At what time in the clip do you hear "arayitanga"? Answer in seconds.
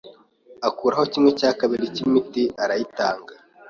2.63-3.33